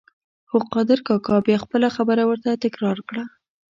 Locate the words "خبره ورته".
1.95-2.49